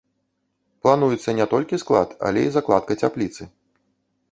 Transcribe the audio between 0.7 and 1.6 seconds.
Плануецца не